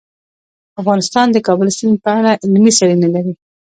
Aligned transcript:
افغانستان 0.81 1.27
د 1.29 1.33
د 1.35 1.37
کابل 1.47 1.67
سیند 1.77 1.97
په 2.03 2.09
اړه 2.17 2.31
علمي 2.43 2.71
څېړنې 2.77 3.09
لري. 3.15 3.33